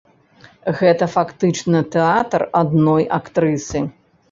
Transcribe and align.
Гэта 0.79 1.07
фактычна 1.15 1.83
тэатр 1.97 2.47
адной 2.63 3.09
актрысы. 3.21 3.87